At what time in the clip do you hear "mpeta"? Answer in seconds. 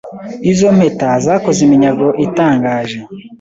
0.77-1.09